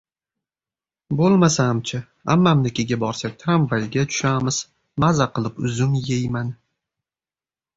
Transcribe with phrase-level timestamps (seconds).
[1.17, 1.99] Bo‘lmasa-chi,
[2.35, 4.59] ammamnikiga borsak, tramvayga tushamiz!
[5.05, 6.51] Maza qilib uzum yeyman!